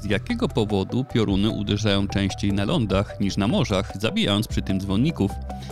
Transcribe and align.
Z 0.00 0.04
jakiego 0.04 0.48
powodu 0.48 1.04
pioruny 1.04 1.50
uderzają 1.50 2.08
częściej 2.08 2.52
na 2.52 2.64
lądach 2.64 3.20
niż 3.20 3.36
na 3.36 3.48
morzach, 3.48 3.92
zabijając 4.00 4.48
przy 4.48 4.62
tym 4.62 4.80
dzwonników? 4.80 5.30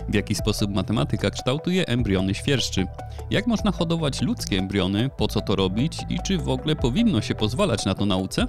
W 0.09 0.13
jaki 0.13 0.35
sposób 0.35 0.75
matematyka 0.75 1.29
kształtuje 1.29 1.87
embriony 1.87 2.33
świerszczy? 2.33 2.87
Jak 3.29 3.47
można 3.47 3.71
hodować 3.71 4.21
ludzkie 4.21 4.57
embriony? 4.57 5.09
Po 5.17 5.27
co 5.27 5.41
to 5.41 5.55
robić? 5.55 5.97
I 6.09 6.19
czy 6.19 6.37
w 6.37 6.49
ogóle 6.49 6.75
powinno 6.75 7.21
się 7.21 7.35
pozwalać 7.35 7.85
na 7.85 7.95
to 7.95 8.05
nauce? 8.05 8.47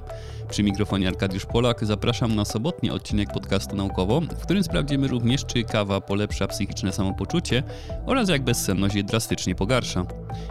Przy 0.51 0.63
mikrofonie 0.63 1.09
Arkadiusz 1.09 1.47
Polak 1.47 1.85
zapraszam 1.85 2.35
na 2.35 2.45
sobotni 2.45 2.91
odcinek 2.91 3.33
podcastu 3.33 3.77
Naukowo, 3.77 4.21
w 4.21 4.43
którym 4.43 4.65
sprawdzimy 4.65 5.09
również, 5.09 5.45
czy 5.45 5.65
kawa 5.65 6.01
polepsza 6.01 6.47
psychiczne 6.47 6.93
samopoczucie 6.93 7.63
oraz 8.07 8.29
jak 8.29 8.43
bezsenność 8.43 8.95
je 8.95 9.03
drastycznie 9.03 9.55
pogarsza. 9.55 10.05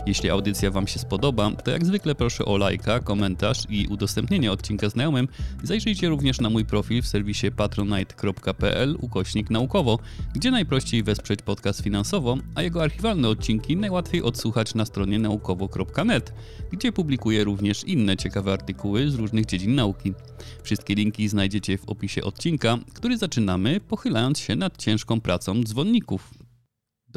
Jeśli 0.06 0.30
audycja 0.30 0.72
Wam 0.72 0.88
się 0.88 1.00
spodoba, 1.00 1.52
to 1.52 1.72
jak 1.72 1.86
zwykle 1.86 2.16
proszę 2.16 2.46
o 2.46 2.58
lajka, 2.58 3.00
komentarz 3.00 3.64
i 3.70 3.88
udostępnienie 3.88 4.52
odcinka 4.52 4.90
znajomym. 4.90 5.28
Zajrzyjcie 5.64 6.10
również 6.10 6.42
na 6.42 6.50
mój 6.50 6.66
profil 6.66 7.02
w 7.02 7.08
serwisie 7.08 7.52
patronite.pl 7.52 8.98
ukośnik 9.02 9.50
naukowo, 9.50 10.00
gdzie 10.36 10.52
najprościej 10.52 11.04
wesprzeć 11.04 11.42
podcast 11.42 11.82
finansowo, 11.82 12.38
a 12.56 12.62
jego 12.62 12.84
archiwalne 12.84 13.30
odcinki 13.30 13.78
najłatwiej 13.78 14.24
odsłuchać 14.24 14.76
na 14.76 14.86
stronie 14.86 15.20
naukowo.net, 15.20 16.34
gdzie 16.72 16.92
publikuję 16.92 17.44
również 17.44 17.84
inne 17.84 18.18
ciekawe 18.18 18.54
artykuły 18.54 19.12
z 19.12 19.16
różnych 19.16 19.46
dziedzin 19.46 19.76
nauki. 19.76 20.14
Wszystkie 20.64 20.96
linki 20.96 21.28
znajdziecie 21.28 21.78
w 21.78 21.90
opisie 21.90 22.24
odcinka, 22.24 22.78
który 22.94 23.18
zaczynamy 23.18 23.80
pochylając 23.80 24.40
się 24.40 24.56
nad 24.56 24.78
ciężką 24.78 25.22
pracą 25.22 25.64
dzwonników. 25.64 26.47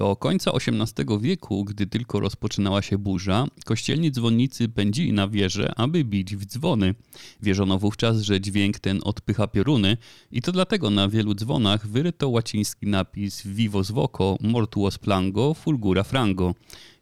Do 0.01 0.17
końca 0.17 0.53
XVIII 0.53 1.21
wieku, 1.21 1.65
gdy 1.65 1.87
tylko 1.87 2.21
rozpoczynała 2.21 2.83
się 2.83 2.99
burza, 2.99 3.47
kościelni 3.65 4.11
dzwonnicy 4.11 4.69
pędzili 4.69 5.13
na 5.13 5.29
wieże, 5.29 5.73
aby 5.77 6.05
bić 6.05 6.37
w 6.37 6.47
dzwony. 6.47 6.95
Wierzono 7.43 7.79
wówczas, 7.79 8.21
że 8.21 8.41
dźwięk 8.41 8.79
ten 8.79 9.01
odpycha 9.05 9.47
pioruny 9.47 9.97
i 10.33 10.43
to 10.43 10.53
dlatego 10.53 10.91
na 10.91 11.09
wielu 11.09 11.35
dzwonach 11.35 11.87
wyryto 11.87 12.29
łaciński 12.29 12.87
napis 12.87 13.47
Vivos 13.47 13.91
voco, 13.91 14.37
mortuos 14.41 14.99
plango, 14.99 15.55
fulgura 15.55 16.03
frango, 16.03 16.55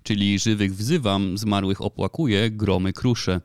czyli 0.02 0.38
żywych 0.38 0.74
wzywam, 0.74 1.38
zmarłych 1.38 1.82
opłakuję, 1.82 2.50
gromy 2.50 2.92
kruszę. 2.92 3.40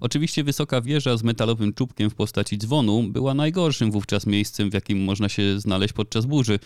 Oczywiście 0.00 0.44
wysoka 0.44 0.80
wieża 0.80 1.16
z 1.16 1.22
metalowym 1.22 1.72
czubkiem 1.72 2.10
w 2.10 2.14
postaci 2.14 2.58
dzwonu 2.58 3.02
była 3.02 3.34
najgorszym 3.34 3.90
wówczas 3.90 4.26
miejscem, 4.26 4.70
w 4.70 4.74
jakim 4.74 5.04
można 5.04 5.28
się 5.28 5.60
znaleźć 5.60 5.92
podczas 5.92 6.26
burzy. 6.26 6.58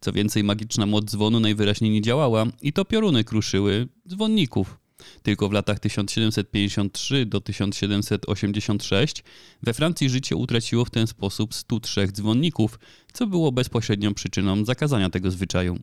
Co 0.00 0.12
więcej, 0.12 0.44
magiczna 0.44 0.86
moc 0.86 1.04
dzwonu 1.04 1.40
najwyraźniej 1.40 1.90
nie 1.90 2.02
działała 2.02 2.46
i 2.62 2.72
to 2.72 2.84
pioruny 2.84 3.24
kruszyły 3.24 3.88
dzwonników. 4.08 4.78
Tylko 5.22 5.48
w 5.48 5.52
latach 5.52 5.78
1753 5.78 7.26
do 7.26 7.40
1786 7.40 9.24
we 9.62 9.74
Francji 9.74 10.10
życie 10.10 10.36
utraciło 10.36 10.84
w 10.84 10.90
ten 10.90 11.06
sposób 11.06 11.54
103 11.54 12.08
dzwonników, 12.12 12.78
co 13.12 13.26
było 13.26 13.52
bezpośrednią 13.52 14.14
przyczyną 14.14 14.64
zakazania 14.64 15.10
tego 15.10 15.30
zwyczaju. 15.30 15.78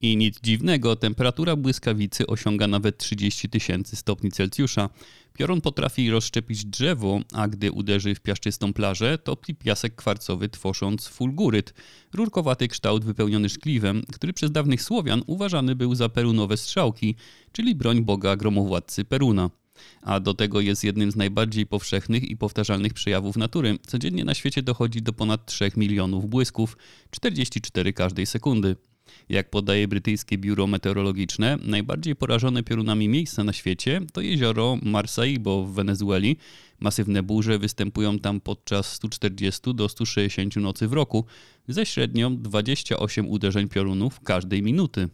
I 0.00 0.16
nic 0.16 0.40
dziwnego, 0.40 0.96
temperatura 0.96 1.56
błyskawicy 1.56 2.26
osiąga 2.26 2.66
nawet 2.66 2.98
30 2.98 3.48
tysięcy 3.48 3.96
stopni 3.96 4.30
Celsjusza. 4.30 4.90
Piorun 5.38 5.60
potrafi 5.60 6.10
rozszczepić 6.10 6.64
drzewo, 6.64 7.20
a 7.32 7.48
gdy 7.48 7.72
uderzy 7.72 8.14
w 8.14 8.20
piaszczystą 8.20 8.72
plażę, 8.72 9.18
topli 9.18 9.54
piasek 9.54 9.94
kwarcowy 9.94 10.48
tworząc 10.48 11.06
fulguryt, 11.06 11.74
rurkowaty 12.14 12.68
kształt 12.68 13.04
wypełniony 13.04 13.48
szkliwem, 13.48 14.02
który 14.12 14.32
przez 14.32 14.52
dawnych 14.52 14.82
Słowian 14.82 15.22
uważany 15.26 15.74
był 15.74 15.94
za 15.94 16.08
perunowe 16.08 16.56
strzałki, 16.56 17.14
czyli 17.52 17.74
broń 17.74 18.02
boga 18.02 18.36
gromowładcy 18.36 19.04
Peruna. 19.04 19.50
A 20.02 20.20
do 20.20 20.34
tego 20.34 20.60
jest 20.60 20.84
jednym 20.84 21.10
z 21.10 21.16
najbardziej 21.16 21.66
powszechnych 21.66 22.30
i 22.30 22.36
powtarzalnych 22.36 22.94
przejawów 22.94 23.36
natury. 23.36 23.78
Codziennie 23.86 24.24
na 24.24 24.34
świecie 24.34 24.62
dochodzi 24.62 25.02
do 25.02 25.12
ponad 25.12 25.46
3 25.46 25.70
milionów 25.76 26.28
błysków, 26.28 26.76
44 27.10 27.92
każdej 27.92 28.26
sekundy. 28.26 28.76
Jak 29.28 29.50
podaje 29.50 29.88
brytyjskie 29.88 30.38
biuro 30.38 30.66
meteorologiczne, 30.66 31.58
najbardziej 31.62 32.16
porażone 32.16 32.62
piorunami 32.62 33.08
miejsca 33.08 33.44
na 33.44 33.52
świecie 33.52 34.00
to 34.12 34.20
jezioro 34.20 34.78
Maracaibo 34.82 35.64
w 35.64 35.74
Wenezueli. 35.74 36.36
Masywne 36.80 37.22
burze 37.22 37.58
występują 37.58 38.18
tam 38.18 38.40
podczas 38.40 38.92
140 38.92 39.74
do 39.74 39.88
160 39.88 40.56
nocy 40.56 40.88
w 40.88 40.92
roku, 40.92 41.24
ze 41.68 41.86
średnią 41.86 42.36
28 42.36 43.28
uderzeń 43.28 43.68
piorunów 43.68 44.20
każdej 44.20 44.62
minuty. 44.62 45.08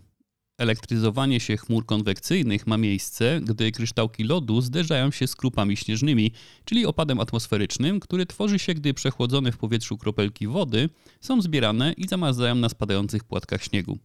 Elektryzowanie 0.59 1.41
się 1.41 1.57
chmur 1.57 1.87
konwekcyjnych 1.87 2.67
ma 2.67 2.77
miejsce, 2.77 3.41
gdy 3.43 3.73
kryształki 3.73 4.25
lodu 4.25 4.61
zderzają 4.61 5.11
się 5.11 5.27
z 5.27 5.37
krupami 5.37 5.77
śnieżnymi, 5.77 6.33
czyli 6.65 6.87
opadem 6.87 7.21
atmosferycznym, 7.21 8.01
który 8.01 8.27
tworzy 8.27 8.59
się, 8.59 8.75
gdy 8.75 8.95
przechłodzone 8.95 9.53
w 9.53 9.59
powietrzu 9.59 9.99
kropelki 9.99 10.47
wody 10.47 10.89
są 11.21 11.43
zbierane 11.43 11.93
i 11.93 12.09
zamarzają 12.09 12.55
na 12.55 12.69
spadających 12.69 13.25
płatkach 13.25 13.65
śniegu. 13.65 13.99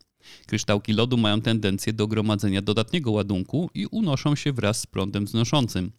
Kryształki 0.47 0.93
lodu 0.93 1.17
mają 1.17 1.41
tendencję 1.41 1.93
do 1.93 2.07
gromadzenia 2.07 2.61
dodatniego 2.61 3.11
ładunku 3.11 3.69
i 3.73 3.85
unoszą 3.85 4.35
się 4.35 4.53
wraz 4.53 4.81
z 4.81 4.87
prądem 4.87 5.25
wznoszącym. 5.25 5.91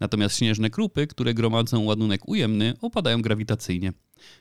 Natomiast 0.00 0.36
śnieżne 0.38 0.70
krupy, 0.70 1.06
które 1.06 1.34
gromadzą 1.34 1.84
ładunek 1.84 2.28
ujemny, 2.28 2.74
opadają 2.80 3.22
grawitacyjnie. 3.22 3.92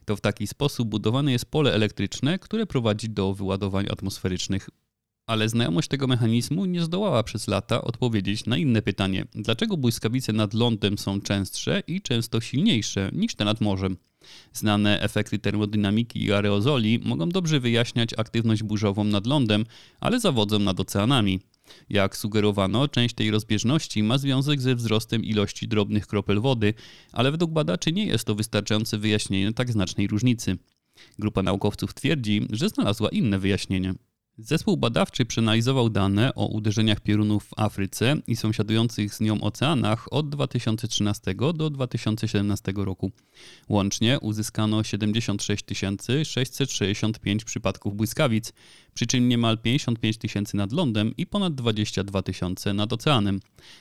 To 0.06 0.16
w 0.16 0.22
taki 0.22 0.48
sposób 0.48 0.90
budowane 0.90 1.32
jest 1.32 1.46
pole 1.46 1.74
elektryczne, 1.74 2.40
które 2.40 2.66
prowadzi 2.66 3.10
do 3.10 3.34
wyładowań 3.34 3.86
atmosferycznych 3.92 4.70
ale 5.28 5.50
znajomość 5.50 5.88
tego 5.88 6.08
mechanizmu 6.08 6.66
nie 6.66 6.82
zdołała 6.82 7.24
przez 7.24 7.48
lata 7.48 7.82
odpowiedzieć 7.82 8.46
na 8.46 8.58
inne 8.58 8.82
pytanie: 8.82 9.26
dlaczego 9.36 9.78
błyskawice 9.78 10.34
nad 10.34 10.54
lądem 10.54 10.98
są 10.98 11.22
częstsze 11.22 11.84
i 11.88 12.02
często 12.02 12.42
silniejsze 12.42 13.10
niż 13.14 13.36
te 13.36 13.46
nad 13.46 13.62
morzem? 13.62 13.98
Znane 14.54 15.02
efekty 15.02 15.40
termodynamiki 15.40 16.24
i 16.24 16.34
aerozoli 16.34 17.00
mogą 17.06 17.30
dobrze 17.30 17.60
wyjaśniać 17.60 18.10
aktywność 18.18 18.64
burzową 18.64 19.04
nad 19.04 19.28
lądem, 19.28 19.66
ale 20.00 20.20
zawodzą 20.20 20.60
nad 20.60 20.80
oceanami. 20.80 21.40
Jak 21.90 22.18
sugerowano, 22.18 22.88
część 22.88 23.16
tej 23.16 23.32
rozbieżności 23.32 24.04
ma 24.04 24.18
związek 24.18 24.62
ze 24.62 24.76
wzrostem 24.76 25.24
ilości 25.24 25.68
drobnych 25.68 26.08
kropel 26.08 26.42
wody, 26.42 26.74
ale 27.12 27.32
według 27.32 27.52
badaczy 27.52 27.92
nie 27.92 28.06
jest 28.06 28.26
to 28.26 28.36
wystarczające 28.36 28.98
wyjaśnienie 28.98 29.54
tak 29.54 29.72
znacznej 29.72 30.08
różnicy. 30.08 30.58
Grupa 31.20 31.44
naukowców 31.44 31.94
twierdzi, 31.94 32.48
że 32.50 32.70
znalazła 32.70 33.10
inne 33.10 33.40
wyjaśnienie. 33.40 33.94
Zespół 34.38 34.78
badawczy 34.78 35.26
przeanalizował 35.26 35.90
dane 35.90 36.36
o 36.36 36.48
uderzeniach 36.48 37.00
piorunów 37.00 37.44
w 37.44 37.60
Afryce 37.60 38.16
i 38.28 38.36
sąsiadujących 38.36 39.14
z 39.14 39.20
nią 39.20 39.42
oceanach 39.42 40.14
od 40.14 40.30
2013 40.30 41.36
do 41.54 41.70
2017 41.70 42.74
roku. 42.76 43.12
Łącznie 43.70 44.20
uzyskano 44.20 44.84
76 44.84 45.66
665 46.24 47.46
przypadków 47.46 47.96
błyskawic, 47.96 48.54
przy 48.94 49.08
czym 49.08 49.30
niemal 49.30 49.58
55 49.58 50.18
tysięcy 50.18 50.58
nad 50.58 50.72
lądem 50.72 51.14
i 51.18 51.28
ponad 51.28 51.56
22 51.56 52.22
tysiące 52.22 52.74
nad 52.74 52.94
oceanem. 52.94 53.40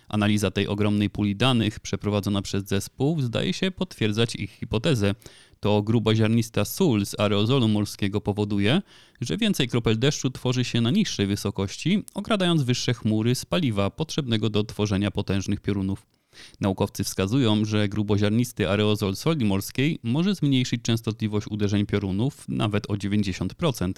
Analiza 0.08 0.50
tej 0.50 0.68
ogromnej 0.68 1.10
puli 1.10 1.36
danych 1.36 1.80
przeprowadzona 1.80 2.42
przez 2.42 2.64
zespół 2.64 3.20
zdaje 3.20 3.52
się 3.52 3.70
potwierdzać 3.70 4.36
ich 4.36 4.50
hipotezę, 4.50 5.14
to 5.64 5.82
gruboziarnista 5.82 6.64
sól 6.64 7.06
z 7.06 7.20
aerozolu 7.20 7.68
morskiego 7.68 8.20
powoduje, 8.20 8.82
że 9.20 9.36
więcej 9.36 9.68
kropel 9.68 9.98
deszczu 9.98 10.30
tworzy 10.30 10.64
się 10.64 10.80
na 10.80 10.90
niższej 10.90 11.26
wysokości, 11.26 12.04
okradając 12.14 12.62
wyższe 12.62 12.94
chmury 12.94 13.34
z 13.34 13.44
paliwa 13.44 13.90
potrzebnego 13.90 14.50
do 14.50 14.64
tworzenia 14.64 15.10
potężnych 15.10 15.60
piorunów. 15.60 16.06
Naukowcy 16.60 17.04
wskazują, 17.04 17.64
że 17.64 17.88
gruboziarnisty 17.88 18.68
aerozol 18.68 19.16
soli 19.16 19.44
morskiej 19.44 19.98
może 20.02 20.34
zmniejszyć 20.34 20.82
częstotliwość 20.82 21.46
uderzeń 21.50 21.86
piorunów 21.86 22.44
nawet 22.48 22.90
o 22.90 22.94
90%. 22.94 23.92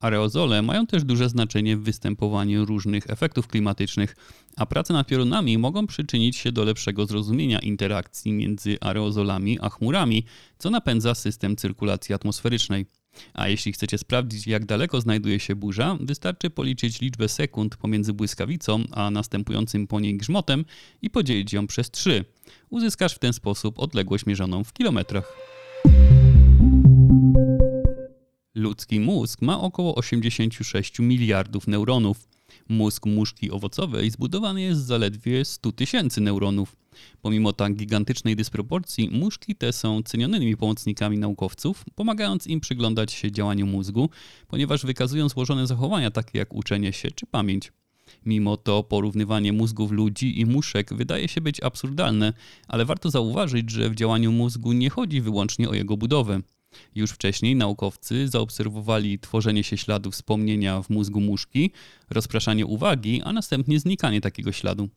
Aerozole 0.00 0.62
mają 0.62 0.86
też 0.86 1.04
duże 1.04 1.28
znaczenie 1.28 1.76
w 1.76 1.82
występowaniu 1.82 2.64
różnych 2.64 3.10
efektów 3.10 3.48
klimatycznych, 3.48 4.16
a 4.56 4.66
prace 4.66 4.92
nad 4.94 5.06
piorunami 5.06 5.58
mogą 5.58 5.86
przyczynić 5.86 6.36
się 6.36 6.52
do 6.52 6.64
lepszego 6.64 7.06
zrozumienia 7.06 7.58
interakcji 7.58 8.32
między 8.32 8.76
aerozolami 8.80 9.58
a 9.60 9.70
chmurami, 9.70 10.24
co 10.58 10.70
napędza 10.70 11.14
system 11.14 11.56
cyrkulacji 11.56 12.14
atmosferycznej. 12.14 12.86
A 13.34 13.48
jeśli 13.48 13.72
chcecie 13.72 13.98
sprawdzić, 13.98 14.46
jak 14.46 14.66
daleko 14.66 15.00
znajduje 15.00 15.40
się 15.40 15.56
burza, 15.56 15.96
wystarczy 16.00 16.50
policzyć 16.50 17.00
liczbę 17.00 17.28
sekund 17.28 17.76
pomiędzy 17.76 18.12
błyskawicą 18.12 18.84
a 18.92 19.10
następującym 19.10 19.86
po 19.86 20.00
niej 20.00 20.16
grzmotem 20.16 20.64
i 21.02 21.10
podzielić 21.10 21.52
ją 21.52 21.66
przez 21.66 21.90
3. 21.90 22.24
Uzyskasz 22.70 23.14
w 23.14 23.18
ten 23.18 23.32
sposób 23.32 23.78
odległość 23.78 24.26
mierzoną 24.26 24.64
w 24.64 24.72
kilometrach. 24.72 25.36
Ludzki 28.56 29.00
mózg 29.00 29.42
ma 29.42 29.60
około 29.60 29.94
86 29.94 30.98
miliardów 30.98 31.66
neuronów. 31.68 32.28
Mózg 32.68 33.06
muszki 33.06 33.50
owocowej 33.50 34.10
zbudowany 34.10 34.62
jest 34.62 34.80
z 34.80 34.86
zaledwie 34.86 35.44
100 35.44 35.72
tysięcy 35.72 36.20
neuronów. 36.20 36.76
Pomimo 37.22 37.52
tak 37.52 37.74
gigantycznej 37.74 38.36
dysproporcji, 38.36 39.10
muszki 39.12 39.56
te 39.56 39.72
są 39.72 40.02
cenionymi 40.02 40.56
pomocnikami 40.56 41.18
naukowców, 41.18 41.84
pomagając 41.94 42.46
im 42.46 42.60
przyglądać 42.60 43.12
się 43.12 43.32
działaniu 43.32 43.66
mózgu, 43.66 44.10
ponieważ 44.48 44.86
wykazują 44.86 45.28
złożone 45.28 45.66
zachowania 45.66 46.10
takie 46.10 46.38
jak 46.38 46.54
uczenie 46.54 46.92
się 46.92 47.10
czy 47.10 47.26
pamięć. 47.26 47.72
Mimo 48.26 48.56
to 48.56 48.82
porównywanie 48.82 49.52
mózgów 49.52 49.90
ludzi 49.90 50.40
i 50.40 50.46
muszek 50.46 50.94
wydaje 50.94 51.28
się 51.28 51.40
być 51.40 51.62
absurdalne, 51.62 52.32
ale 52.68 52.84
warto 52.84 53.10
zauważyć, 53.10 53.70
że 53.70 53.90
w 53.90 53.94
działaniu 53.94 54.32
mózgu 54.32 54.72
nie 54.72 54.90
chodzi 54.90 55.20
wyłącznie 55.20 55.68
o 55.68 55.74
jego 55.74 55.96
budowę. 55.96 56.40
Już 56.94 57.10
wcześniej 57.10 57.56
naukowcy 57.56 58.28
zaobserwowali 58.28 59.18
tworzenie 59.18 59.64
się 59.64 59.76
śladu 59.76 60.10
wspomnienia 60.10 60.82
w 60.82 60.90
mózgu 60.90 61.20
muszki, 61.20 61.70
rozpraszanie 62.10 62.66
uwagi, 62.66 63.22
a 63.24 63.32
następnie 63.32 63.80
znikanie 63.80 64.20
takiego 64.20 64.52
śladu. 64.52 64.88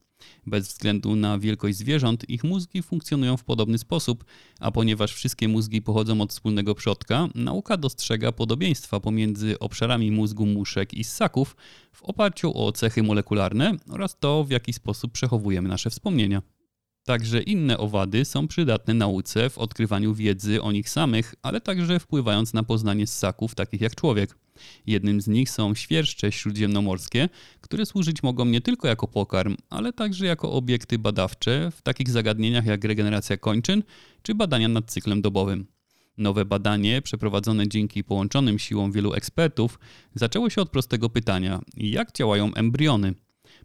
Bez 0.45 0.67
względu 0.67 1.15
na 1.15 1.39
wielkość 1.39 1.77
zwierząt, 1.77 2.29
ich 2.29 2.43
mózgi 2.43 2.83
funkcjonują 2.83 3.37
w 3.37 3.43
podobny 3.43 3.77
sposób, 3.77 4.25
a 4.59 4.71
ponieważ 4.71 5.13
wszystkie 5.13 5.47
mózgi 5.47 5.81
pochodzą 5.81 6.21
od 6.21 6.31
wspólnego 6.31 6.75
przodka, 6.75 7.27
nauka 7.35 7.77
dostrzega 7.77 8.31
podobieństwa 8.31 8.99
pomiędzy 8.99 9.59
obszarami 9.59 10.11
mózgu 10.11 10.45
muszek 10.45 10.93
i 10.93 11.03
ssaków 11.03 11.55
w 11.91 12.03
oparciu 12.03 12.57
o 12.57 12.71
cechy 12.71 13.03
molekularne 13.03 13.73
oraz 13.89 14.19
to, 14.19 14.43
w 14.43 14.49
jaki 14.49 14.73
sposób 14.73 15.11
przechowujemy 15.11 15.69
nasze 15.69 15.89
wspomnienia. 15.89 16.41
Także 17.07 17.41
inne 17.41 17.77
owady 17.77 18.25
są 18.25 18.47
przydatne 18.47 18.93
nauce 18.93 19.49
w 19.49 19.57
odkrywaniu 19.57 20.13
wiedzy 20.13 20.61
o 20.61 20.71
nich 20.71 20.89
samych, 20.89 21.35
ale 21.41 21.61
także 21.61 21.99
wpływając 21.99 22.53
na 22.53 22.63
poznanie 22.63 23.07
ssaków 23.07 23.55
takich 23.55 23.81
jak 23.81 23.95
człowiek. 23.95 24.37
Jednym 24.87 25.21
z 25.21 25.27
nich 25.27 25.49
są 25.49 25.75
świerszcze 25.75 26.31
śródziemnomorskie, 26.31 27.29
które 27.61 27.85
służyć 27.85 28.23
mogą 28.23 28.45
nie 28.45 28.61
tylko 28.61 28.87
jako 28.87 29.07
pokarm, 29.07 29.57
ale 29.69 29.93
także 29.93 30.25
jako 30.25 30.51
obiekty 30.51 30.99
badawcze 30.99 31.71
w 31.71 31.81
takich 31.81 32.09
zagadnieniach 32.09 32.65
jak 32.65 32.83
regeneracja 32.83 33.37
kończyn 33.37 33.83
czy 34.21 34.35
badania 34.35 34.67
nad 34.67 34.91
cyklem 34.91 35.21
dobowym. 35.21 35.67
Nowe 36.17 36.45
badanie, 36.45 37.01
przeprowadzone 37.01 37.67
dzięki 37.67 38.03
połączonym 38.03 38.59
siłom 38.59 38.91
wielu 38.91 39.13
ekspertów, 39.13 39.79
zaczęło 40.15 40.49
się 40.49 40.61
od 40.61 40.69
prostego 40.69 41.09
pytania: 41.09 41.61
jak 41.77 42.11
działają 42.11 42.53
embriony? 42.53 43.13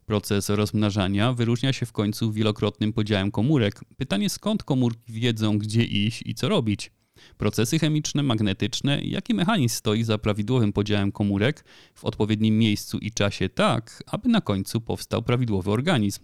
Proces 0.06 0.48
rozmnażania 0.48 1.32
wyróżnia 1.32 1.72
się 1.72 1.86
w 1.86 1.92
końcu 1.92 2.32
wielokrotnym 2.32 2.92
podziałem 2.92 3.30
komórek. 3.30 3.80
Pytanie 3.96 4.30
skąd 4.30 4.62
komórki 4.62 5.12
wiedzą, 5.12 5.58
gdzie 5.58 5.84
iść 5.84 6.22
i 6.26 6.34
co 6.34 6.48
robić? 6.48 6.90
Procesy 7.38 7.78
chemiczne, 7.78 8.22
magnetyczne, 8.22 9.00
jaki 9.02 9.34
mechanizm 9.34 9.76
stoi 9.76 10.02
za 10.04 10.18
prawidłowym 10.18 10.72
podziałem 10.72 11.12
komórek 11.12 11.64
w 11.94 12.04
odpowiednim 12.04 12.58
miejscu 12.58 12.98
i 12.98 13.10
czasie 13.10 13.48
tak, 13.48 14.02
aby 14.06 14.28
na 14.28 14.40
końcu 14.40 14.80
powstał 14.80 15.22
prawidłowy 15.22 15.70
organizm. 15.70 16.20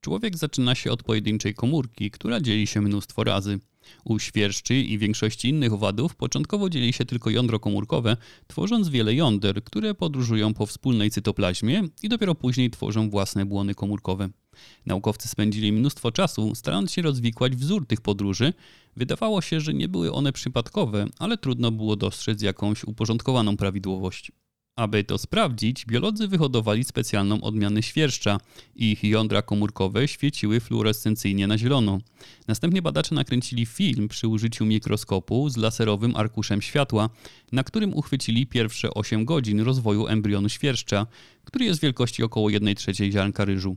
Człowiek 0.00 0.36
zaczyna 0.36 0.74
się 0.74 0.92
od 0.92 1.02
pojedynczej 1.02 1.54
komórki, 1.54 2.10
która 2.10 2.40
dzieli 2.40 2.66
się 2.66 2.80
mnóstwo 2.80 3.24
razy. 3.24 3.58
U 4.04 4.18
świerszczy 4.18 4.74
i 4.74 4.98
większości 4.98 5.48
innych 5.48 5.72
owadów 5.72 6.16
początkowo 6.16 6.70
dzieli 6.70 6.92
się 6.92 7.04
tylko 7.04 7.30
jądro 7.30 7.60
komórkowe, 7.60 8.16
tworząc 8.46 8.88
wiele 8.88 9.14
jąder, 9.14 9.64
które 9.64 9.94
podróżują 9.94 10.54
po 10.54 10.66
wspólnej 10.66 11.10
cytoplazmie 11.10 11.82
i 12.02 12.08
dopiero 12.08 12.34
później 12.34 12.70
tworzą 12.70 13.10
własne 13.10 13.46
błony 13.46 13.74
komórkowe. 13.74 14.28
Naukowcy 14.86 15.28
spędzili 15.28 15.72
mnóstwo 15.72 16.12
czasu 16.12 16.54
starając 16.54 16.92
się 16.92 17.02
rozwikłać 17.02 17.56
wzór 17.56 17.86
tych 17.86 18.00
podróży. 18.00 18.52
Wydawało 18.96 19.40
się, 19.42 19.60
że 19.60 19.74
nie 19.74 19.88
były 19.88 20.12
one 20.12 20.32
przypadkowe, 20.32 21.06
ale 21.18 21.38
trudno 21.38 21.70
było 21.70 21.96
dostrzec 21.96 22.42
jakąś 22.42 22.84
uporządkowaną 22.84 23.56
prawidłowość. 23.56 24.32
Aby 24.78 25.04
to 25.04 25.18
sprawdzić, 25.18 25.86
biolodzy 25.86 26.28
wyhodowali 26.28 26.84
specjalną 26.84 27.40
odmianę 27.40 27.82
świerszcza. 27.82 28.40
Ich 28.76 29.04
jądra 29.04 29.42
komórkowe 29.42 30.08
świeciły 30.08 30.60
fluorescencyjnie 30.60 31.46
na 31.46 31.58
zielono. 31.58 31.98
Następnie 32.48 32.82
badacze 32.82 33.14
nakręcili 33.14 33.66
film 33.66 34.08
przy 34.08 34.28
użyciu 34.28 34.66
mikroskopu 34.66 35.48
z 35.48 35.56
laserowym 35.56 36.16
arkuszem 36.16 36.62
światła, 36.62 37.08
na 37.52 37.64
którym 37.64 37.94
uchwycili 37.94 38.46
pierwsze 38.46 38.94
8 38.94 39.24
godzin 39.24 39.60
rozwoju 39.60 40.06
embrionu 40.06 40.48
świerszcza, 40.48 41.06
który 41.44 41.64
jest 41.64 41.80
wielkości 41.80 42.22
około 42.22 42.50
1 42.50 42.74
trzeciej 42.74 43.12
ziarnka 43.12 43.44
ryżu. 43.44 43.76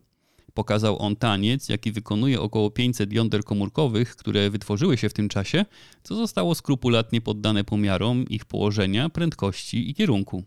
Pokazał 0.54 1.00
on 1.00 1.16
taniec, 1.16 1.70
jaki 1.70 1.92
wykonuje 1.92 2.42
około 2.42 2.72
500 2.72 3.14
jąder 3.14 3.44
komórkowych, 3.44 4.16
które 4.16 4.50
wytworzyły 4.50 4.98
się 4.98 5.10
w 5.10 5.14
tym 5.14 5.30
czasie, 5.30 5.66
co 6.04 6.16
zostało 6.16 6.56
skrupulatnie 6.56 7.22
poddane 7.22 7.64
pomiarom 7.64 8.26
ich 8.30 8.46
położenia, 8.46 9.10
prędkości 9.10 9.90
i 9.90 9.94
kierunku. 9.96 10.44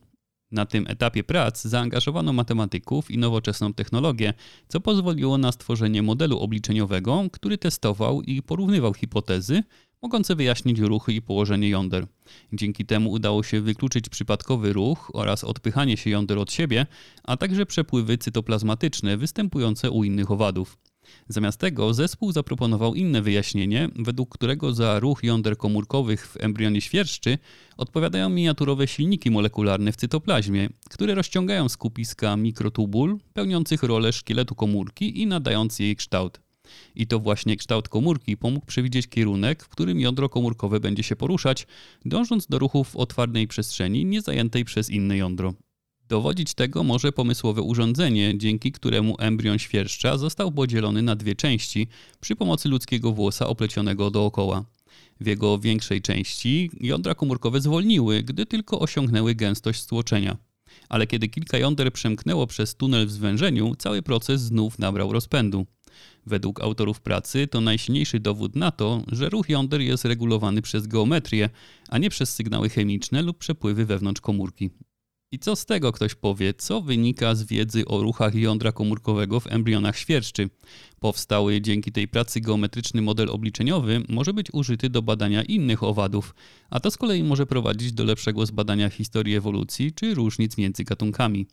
Na 0.55 0.67
tym 0.67 0.87
etapie 0.89 1.25
prac 1.25 1.63
zaangażowano 1.63 2.33
matematyków 2.33 3.11
i 3.11 3.19
nowoczesną 3.19 3.75
technologię, 3.75 4.35
co 4.69 4.81
pozwoliło 4.81 5.39
na 5.39 5.53
stworzenie 5.53 6.03
modelu 6.03 6.39
obliczeniowego, 6.39 7.25
który 7.33 7.59
testował 7.59 8.23
i 8.23 8.43
porównywał 8.43 8.95
hipotezy, 8.95 9.63
mogące 10.03 10.37
wyjaśnić 10.37 10.79
ruchy 10.79 11.13
i 11.13 11.23
położenie 11.23 11.69
jąder. 11.69 12.07
Dzięki 12.53 12.87
temu 12.87 13.11
udało 13.11 13.43
się 13.43 13.61
wykluczyć 13.61 14.09
przypadkowy 14.09 14.73
ruch 14.73 15.11
oraz 15.15 15.45
odpychanie 15.45 15.97
się 15.97 16.11
jąder 16.11 16.39
od 16.39 16.53
siebie, 16.53 16.87
a 17.25 17.37
także 17.37 17.67
przepływy 17.67 18.19
cytoplazmatyczne 18.19 19.17
występujące 19.17 19.91
u 19.91 20.05
innych 20.05 20.31
owadów. 20.31 20.79
Zamiast 21.29 21.61
tego 21.61 21.95
zespół 21.95 22.33
zaproponował 22.33 22.95
inne 22.95 23.23
wyjaśnienie, 23.23 23.89
według 23.97 24.35
którego 24.35 24.75
za 24.75 25.01
ruch 25.01 25.25
jąder 25.25 25.57
komórkowych 25.57 26.29
w 26.29 26.37
embrionie 26.41 26.81
świerszczy 26.81 27.39
odpowiadają 27.77 28.29
miniaturowe 28.29 28.87
silniki 28.87 29.31
molekularne 29.31 29.93
w 29.93 29.97
cytoplazmie, 29.97 30.69
które 30.91 31.15
rozciągają 31.15 31.69
skupiska 31.69 32.37
mikrotubul 32.37 33.19
pełniących 33.33 33.83
rolę 33.83 34.13
szkieletu 34.13 34.55
komórki 34.55 35.21
i 35.21 35.27
nadając 35.27 35.79
jej 35.79 35.97
kształt. 35.97 36.41
I 36.95 37.07
to 37.07 37.19
właśnie 37.19 37.57
kształt 37.57 37.89
komórki 37.89 38.37
pomógł 38.37 38.67
przewidzieć 38.67 39.09
kierunek, 39.09 39.63
w 39.63 39.69
którym 39.69 40.01
jądro 40.01 40.29
komórkowe 40.29 40.81
będzie 40.81 41.03
się 41.03 41.17
poruszać, 41.17 41.67
dążąc 42.05 42.47
do 42.47 42.59
ruchu 42.59 42.85
w 42.85 42.97
otwartej 42.97 43.49
przestrzeni 43.49 44.05
niezajętej 44.05 44.65
przez 44.65 44.91
inne 44.91 45.17
jądro. 45.17 45.55
Dowodzić 46.09 46.55
tego 46.55 46.85
może 46.85 47.13
pomysłowe 47.13 47.63
urządzenie, 47.63 48.39
dzięki 48.39 48.73
któremu 48.73 49.17
embrion 49.19 49.59
świerszcza 49.59 50.19
został 50.19 50.53
podzielony 50.53 51.03
na 51.03 51.17
dwie 51.17 51.35
części 51.35 51.89
przy 52.21 52.37
pomocy 52.37 52.69
ludzkiego 52.69 53.13
włosa 53.13 53.47
oplecionego 53.47 54.11
dookoła. 54.11 54.65
W 55.21 55.27
jego 55.27 55.59
większej 55.59 56.03
części 56.03 56.71
jądra 56.81 57.15
komórkowe 57.15 57.61
zwolniły, 57.61 58.23
gdy 58.23 58.47
tylko 58.47 58.81
osiągnęły 58.81 59.35
gęstość 59.35 59.81
stłoczenia. 59.81 60.37
Ale 60.89 61.07
kiedy 61.07 61.29
kilka 61.29 61.59
jąder 61.59 61.93
przemknęło 61.93 62.47
przez 62.47 62.75
tunel 62.75 63.07
w 63.07 63.11
zwężeniu, 63.11 63.75
cały 63.75 64.03
proces 64.03 64.41
znów 64.41 64.79
nabrał 64.79 65.13
rozpędu. 65.13 65.67
Według 66.27 66.61
autorów 66.61 67.01
pracy 67.01 67.47
to 67.47 67.61
najsilniejszy 67.61 68.21
dowód 68.21 68.57
na 68.57 68.71
to, 68.71 69.03
że 69.13 69.29
ruch 69.29 69.49
jąder 69.49 69.81
jest 69.81 70.05
regulowany 70.05 70.63
przez 70.63 70.87
geometrię, 70.87 71.51
a 71.89 71.99
nie 71.99 72.11
przez 72.11 72.35
sygnały 72.35 72.69
chemiczne 72.69 73.23
lub 73.23 73.39
przepływy 73.39 73.87
wewnątrz 73.87 74.21
komórki. 74.21 74.71
I 75.35 75.39
co 75.39 75.57
z 75.57 75.67
tego 75.67 75.93
ktoś 75.93 76.15
powie, 76.15 76.55
co 76.55 76.81
wynika 76.81 77.35
z 77.35 77.45
wiedzy 77.45 77.87
o 77.87 78.03
ruchach 78.03 78.35
jądra 78.35 78.73
komórkowego 78.73 79.41
w 79.41 79.47
embrionach 79.47 79.99
świerszczy? 79.99 80.51
Powstały 81.01 81.61
dzięki 81.61 81.93
tej 81.93 82.09
pracy 82.09 82.41
geometryczny 82.41 83.03
model 83.03 83.31
obliczeniowy 83.31 84.03
może 84.09 84.35
być 84.35 84.47
użyty 84.53 84.91
do 84.91 85.03
badania 85.03 85.43
innych 85.43 85.83
owadów, 85.83 86.35
a 86.71 86.81
to 86.81 86.91
z 86.91 86.97
kolei 86.97 87.25
może 87.25 87.47
prowadzić 87.47 87.93
do 87.93 88.05
lepszego 88.05 88.47
zbadania 88.47 88.91
historii 88.91 89.35
ewolucji 89.35 89.93
czy 89.93 90.15
różnic 90.15 90.59
między 90.59 90.85
gatunkami. 90.85 91.47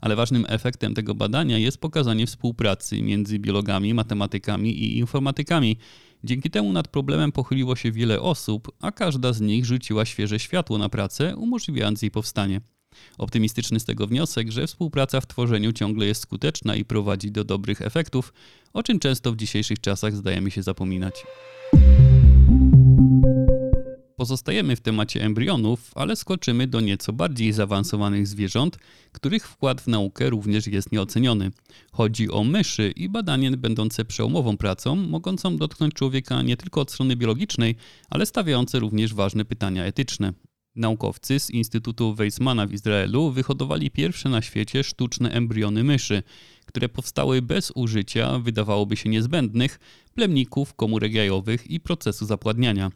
Ale 0.00 0.16
ważnym 0.16 0.46
efektem 0.48 0.94
tego 0.94 1.14
badania 1.14 1.58
jest 1.58 1.78
pokazanie 1.78 2.26
współpracy 2.26 3.02
między 3.02 3.38
biologami, 3.38 3.94
matematykami 3.94 4.70
i 4.70 4.98
informatykami. 4.98 5.76
Dzięki 6.24 6.50
temu 6.50 6.72
nad 6.72 6.88
problemem 6.88 7.32
pochyliło 7.32 7.76
się 7.76 7.92
wiele 7.92 8.20
osób, 8.20 8.72
a 8.80 8.92
każda 8.92 9.32
z 9.32 9.40
nich 9.40 9.64
rzuciła 9.64 10.04
świeże 10.04 10.38
światło 10.38 10.78
na 10.78 10.88
pracę, 10.88 11.36
umożliwiając 11.36 12.02
jej 12.02 12.10
powstanie. 12.10 12.73
Optymistyczny 13.18 13.80
z 13.80 13.84
tego 13.84 14.06
wniosek, 14.06 14.50
że 14.50 14.66
współpraca 14.66 15.20
w 15.20 15.26
tworzeniu 15.26 15.72
ciągle 15.72 16.06
jest 16.06 16.22
skuteczna 16.22 16.76
i 16.76 16.84
prowadzi 16.84 17.30
do 17.30 17.44
dobrych 17.44 17.82
efektów, 17.82 18.32
o 18.72 18.82
czym 18.82 18.98
często 18.98 19.32
w 19.32 19.36
dzisiejszych 19.36 19.80
czasach 19.80 20.16
zdajemy 20.16 20.50
się 20.50 20.62
zapominać. 20.62 21.24
Pozostajemy 24.16 24.76
w 24.76 24.80
temacie 24.80 25.24
embrionów, 25.24 25.90
ale 25.94 26.16
skoczymy 26.16 26.66
do 26.66 26.80
nieco 26.80 27.12
bardziej 27.12 27.52
zaawansowanych 27.52 28.26
zwierząt, 28.26 28.78
których 29.12 29.48
wkład 29.48 29.80
w 29.80 29.86
naukę 29.86 30.30
również 30.30 30.66
jest 30.66 30.92
nieoceniony. 30.92 31.50
Chodzi 31.92 32.30
o 32.30 32.44
myszy 32.44 32.92
i 32.96 33.08
badanie 33.08 33.50
będące 33.50 34.04
przełomową 34.04 34.56
pracą, 34.56 34.96
mogącą 34.96 35.56
dotknąć 35.56 35.94
człowieka 35.94 36.42
nie 36.42 36.56
tylko 36.56 36.80
od 36.80 36.92
strony 36.92 37.16
biologicznej, 37.16 37.76
ale 38.10 38.26
stawiające 38.26 38.78
również 38.78 39.14
ważne 39.14 39.44
pytania 39.44 39.84
etyczne. 39.84 40.32
Naukowcy 40.76 41.40
z 41.40 41.50
Instytutu 41.50 42.14
Weizmana 42.14 42.66
w 42.66 42.72
Izraelu 42.72 43.30
wyhodowali 43.30 43.90
pierwsze 43.90 44.28
na 44.28 44.42
świecie 44.42 44.84
sztuczne 44.84 45.30
embriony 45.30 45.84
myszy, 45.84 46.22
które 46.66 46.88
powstały 46.88 47.42
bez 47.42 47.72
użycia, 47.74 48.38
wydawałoby 48.38 48.96
się 48.96 49.08
niezbędnych, 49.08 49.80
plemników, 50.14 50.74
komórek 50.74 51.12
jajowych 51.12 51.70
i 51.70 51.80
procesu 51.80 52.26
zapładniania. 52.26 52.90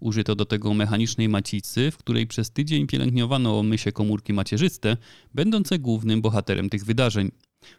Użyto 0.00 0.34
do 0.34 0.44
tego 0.44 0.74
mechanicznej 0.74 1.28
macicy, 1.28 1.90
w 1.90 1.96
której 1.96 2.26
przez 2.26 2.50
tydzień 2.50 2.86
pielęgnowano 2.86 3.62
mysie 3.62 3.92
komórki 3.92 4.32
macierzyste, 4.32 4.96
będące 5.34 5.78
głównym 5.78 6.22
bohaterem 6.22 6.70
tych 6.70 6.84
wydarzeń. 6.84 7.30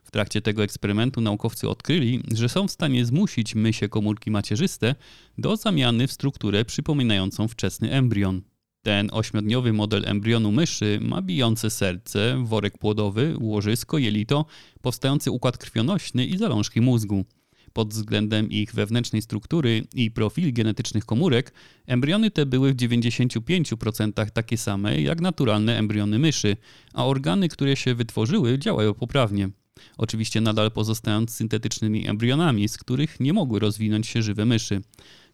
W 0.04 0.12
trakcie 0.12 0.42
tego 0.42 0.64
eksperymentu 0.64 1.22
naukowcy 1.22 1.70
odkryli, 1.70 2.24
że 2.34 2.50
są 2.50 2.68
w 2.68 2.72
stanie 2.72 3.06
zmusić 3.06 3.56
mysie 3.56 3.90
komórki 3.90 4.32
macierzyste 4.32 4.96
do 5.38 5.56
zamiany 5.56 6.08
w 6.08 6.12
strukturę 6.12 6.66
przypominającą 6.66 7.48
wczesny 7.48 7.92
embrion. 7.92 8.42
Ten 8.88 9.10
ośmiodniowy 9.12 9.74
model 9.74 10.04
embrionu 10.06 10.52
myszy 10.52 11.00
ma 11.02 11.22
bijące 11.22 11.70
serce, 11.70 12.44
worek 12.44 12.78
płodowy, 12.78 13.36
łożysko, 13.40 13.98
jelito, 13.98 14.46
powstający 14.82 15.32
układ 15.32 15.58
krwionośny 15.58 16.26
i 16.26 16.38
zalążki 16.38 16.82
mózgu. 16.82 17.26
Pod 17.74 17.94
względem 17.94 18.50
ich 18.50 18.74
wewnętrznej 18.74 19.22
struktury 19.22 19.84
i 19.94 20.12
profili 20.12 20.54
genetycznych 20.54 21.06
komórek, 21.06 21.54
embriony 21.86 22.32
te 22.32 22.46
były 22.46 22.74
w 22.74 22.76
95% 22.76 24.32
takie 24.32 24.58
same 24.58 25.02
jak 25.02 25.22
naturalne 25.22 25.78
embriony 25.78 26.20
myszy, 26.20 26.58
a 26.94 27.06
organy, 27.06 27.50
które 27.50 27.76
się 27.76 27.96
wytworzyły, 27.96 28.60
działają 28.60 28.94
poprawnie. 28.94 29.50
Oczywiście 29.98 30.42
nadal 30.42 30.72
pozostając 30.72 31.34
syntetycznymi 31.34 32.08
embrionami, 32.08 32.70
z 32.70 32.78
których 32.78 33.20
nie 33.20 33.34
mogły 33.34 33.60
rozwinąć 33.60 34.08
się 34.08 34.22
żywe 34.22 34.46
myszy. 34.46 34.82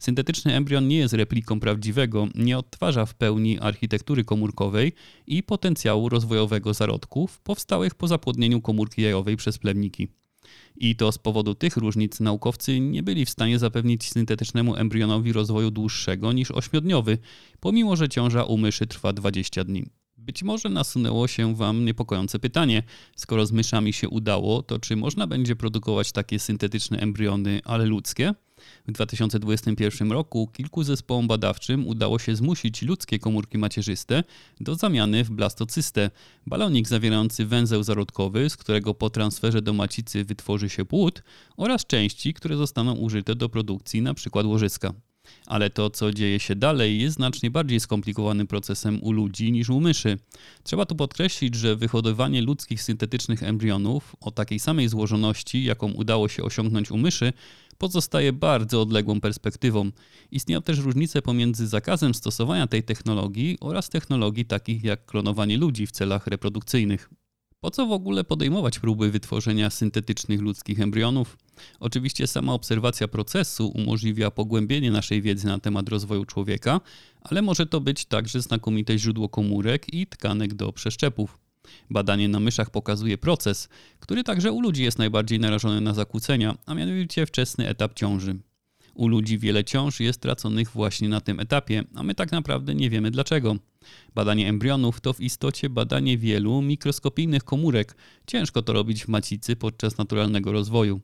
Syntetyczny 0.04 0.54
embrion 0.56 0.88
nie 0.88 0.98
jest 0.98 1.14
repliką 1.14 1.60
prawdziwego, 1.60 2.28
nie 2.36 2.58
odtwarza 2.58 3.06
w 3.06 3.16
pełni 3.16 3.60
architektury 3.60 4.24
komórkowej 4.24 4.94
i 5.28 5.44
potencjału 5.44 6.10
rozwojowego 6.10 6.74
zarodków 6.74 7.40
powstałych 7.40 7.96
po 7.96 8.08
zapłodnieniu 8.08 8.62
komórki 8.62 9.02
jajowej 9.02 9.38
przez 9.38 9.58
plemniki. 9.58 10.08
I 10.76 10.96
to 10.96 11.12
z 11.12 11.18
powodu 11.18 11.56
tych 11.56 11.78
różnic 11.78 12.20
naukowcy 12.20 12.80
nie 12.80 13.04
byli 13.04 13.26
w 13.26 13.30
stanie 13.30 13.60
zapewnić 13.60 14.10
syntetycznemu 14.10 14.76
embrionowi 14.76 15.34
rozwoju 15.34 15.72
dłuższego 15.72 16.34
niż 16.34 16.52
ośmiodniowy, 16.52 17.18
pomimo 17.60 17.96
że 17.96 18.10
ciąża 18.10 18.44
u 18.44 18.58
myszy 18.58 18.88
trwa 18.88 19.14
20 19.14 19.64
dni. 19.64 19.86
Być 20.18 20.44
może 20.44 20.70
nasunęło 20.70 21.28
się 21.28 21.56
Wam 21.56 21.86
niepokojące 21.86 22.40
pytanie: 22.40 22.84
skoro 23.16 23.46
z 23.46 23.52
myszami 23.52 23.94
się 23.94 24.10
udało, 24.10 24.64
to 24.64 24.80
czy 24.80 24.96
można 24.96 25.28
będzie 25.28 25.56
produkować 25.56 26.12
takie 26.12 26.40
syntetyczne 26.40 27.00
embriony, 27.00 27.62
ale 27.66 27.86
ludzkie? 27.86 28.34
W 28.88 28.92
2021 28.92 30.12
roku 30.12 30.48
kilku 30.54 30.84
zespołom 30.84 31.28
badawczym 31.28 31.88
udało 31.88 32.20
się 32.20 32.36
zmusić 32.36 32.82
ludzkie 32.82 33.20
komórki 33.20 33.58
macierzyste 33.58 34.24
do 34.62 34.76
zamiany 34.76 35.24
w 35.24 35.32
blastocystę, 35.32 36.12
balonik 36.48 36.88
zawierający 36.88 37.46
węzeł 37.46 37.84
zarodkowy, 37.84 38.50
z 38.50 38.58
którego 38.58 38.94
po 38.94 39.10
transferze 39.10 39.62
do 39.62 39.74
macicy 39.74 40.26
wytworzy 40.26 40.70
się 40.70 40.86
płód, 40.86 41.24
oraz 41.58 41.86
części, 41.86 42.34
które 42.34 42.58
zostaną 42.58 42.94
użyte 42.94 43.36
do 43.36 43.50
produkcji 43.50 44.00
np. 44.00 44.44
łożyska. 44.44 44.94
Ale 45.46 45.70
to, 45.70 45.90
co 45.90 46.14
dzieje 46.14 46.40
się 46.40 46.56
dalej, 46.56 47.02
jest 47.02 47.16
znacznie 47.16 47.52
bardziej 47.52 47.80
skomplikowanym 47.80 48.48
procesem 48.48 49.04
u 49.04 49.12
ludzi 49.12 49.52
niż 49.52 49.70
u 49.70 49.80
myszy. 49.80 50.18
Trzeba 50.64 50.86
tu 50.86 50.96
podkreślić, 50.96 51.56
że 51.56 51.76
wyhodowanie 51.76 52.42
ludzkich 52.42 52.84
syntetycznych 52.84 53.44
embrionów 53.44 54.16
o 54.22 54.32
takiej 54.32 54.60
samej 54.60 54.90
złożoności, 54.90 55.64
jaką 55.64 55.92
udało 55.92 56.28
się 56.28 56.44
osiągnąć 56.44 56.92
u 56.92 56.98
myszy, 56.98 57.34
pozostaje 57.84 58.34
bardzo 58.34 58.82
odległą 58.82 59.22
perspektywą. 59.22 59.92
Istnieją 60.32 60.62
też 60.62 60.80
różnice 60.80 61.22
pomiędzy 61.22 61.68
zakazem 61.68 62.14
stosowania 62.14 62.68
tej 62.68 62.84
technologii 62.84 63.58
oraz 63.62 63.90
technologii 63.90 64.46
takich 64.46 64.84
jak 64.84 65.06
klonowanie 65.06 65.58
ludzi 65.58 65.88
w 65.88 65.92
celach 65.92 66.28
reprodukcyjnych. 66.28 67.10
Po 67.60 67.72
co 67.72 67.86
w 67.88 67.92
ogóle 67.92 68.24
podejmować 68.24 68.80
próby 68.80 69.12
wytworzenia 69.12 69.70
syntetycznych 69.70 70.42
ludzkich 70.42 70.80
embrionów? 70.80 71.38
Oczywiście 71.80 72.28
sama 72.28 72.54
obserwacja 72.54 73.08
procesu 73.08 73.68
umożliwia 73.68 74.32
pogłębienie 74.32 74.92
naszej 74.92 75.22
wiedzy 75.22 75.48
na 75.48 75.60
temat 75.60 75.90
rozwoju 75.90 76.26
człowieka, 76.26 76.82
ale 77.22 77.42
może 77.42 77.66
to 77.66 77.82
być 77.82 78.06
także 78.06 78.42
znakomite 78.42 79.00
źródło 79.00 79.30
komórek 79.30 79.94
i 79.94 80.08
tkanek 80.08 80.54
do 80.54 80.74
przeszczepów. 80.74 81.43
Badanie 81.90 82.30
na 82.30 82.40
myszach 82.40 82.70
pokazuje 82.70 83.18
proces, 83.18 83.70
który 84.00 84.24
także 84.24 84.52
u 84.52 84.62
ludzi 84.62 84.84
jest 84.84 84.98
najbardziej 84.98 85.40
narażony 85.40 85.82
na 85.82 85.94
zakłócenia, 85.94 86.58
a 86.66 86.74
mianowicie 86.74 87.26
wczesny 87.26 87.68
etap 87.68 87.94
ciąży. 87.94 88.36
U 88.94 89.08
ludzi 89.08 89.40
wiele 89.40 89.64
ciąż 89.64 90.00
jest 90.00 90.22
traconych 90.22 90.70
właśnie 90.70 91.10
na 91.10 91.22
tym 91.22 91.40
etapie, 91.40 91.84
a 91.96 92.04
my 92.04 92.16
tak 92.16 92.32
naprawdę 92.32 92.76
nie 92.76 92.90
wiemy 92.90 93.12
dlaczego. 93.12 93.56
Badanie 94.16 94.50
embrionów 94.50 95.02
to 95.02 95.14
w 95.14 95.22
istocie 95.22 95.70
badanie 95.70 96.18
wielu 96.18 96.62
mikroskopijnych 96.62 97.44
komórek. 97.44 97.96
Ciężko 98.28 98.62
to 98.62 98.74
robić 98.74 99.06
w 99.06 99.08
macicy 99.08 99.56
podczas 99.56 99.98
naturalnego 99.98 100.52
rozwoju. 100.52 101.02